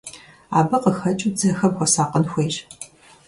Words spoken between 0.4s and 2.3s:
Абы къыхэкӀыу дзэхэм хуэсакъын